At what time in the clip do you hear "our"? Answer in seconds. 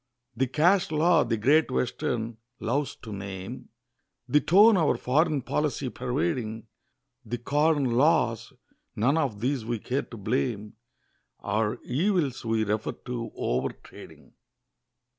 4.75-4.97, 11.41-11.77